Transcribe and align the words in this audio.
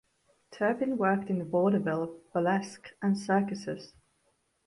Turpin 0.49 0.97
worked 0.97 1.29
in 1.29 1.47
vaudeville, 1.47 2.17
burlesque, 2.33 2.89
and 3.03 3.15
circuses. 3.15 3.93